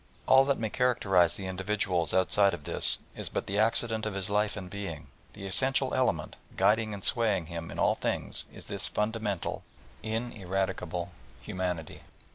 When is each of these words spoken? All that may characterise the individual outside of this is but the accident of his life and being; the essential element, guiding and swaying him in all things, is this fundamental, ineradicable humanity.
All 0.25 0.45
that 0.45 0.57
may 0.57 0.71
characterise 0.71 1.35
the 1.35 1.45
individual 1.45 2.09
outside 2.11 2.55
of 2.55 2.63
this 2.63 2.97
is 3.15 3.29
but 3.29 3.45
the 3.45 3.59
accident 3.59 4.07
of 4.07 4.15
his 4.15 4.31
life 4.31 4.57
and 4.57 4.67
being; 4.67 5.09
the 5.33 5.45
essential 5.45 5.93
element, 5.93 6.37
guiding 6.57 6.91
and 6.91 7.03
swaying 7.03 7.45
him 7.45 7.69
in 7.69 7.77
all 7.77 7.93
things, 7.93 8.45
is 8.51 8.65
this 8.65 8.87
fundamental, 8.87 9.63
ineradicable 10.01 11.11
humanity. 11.43 12.01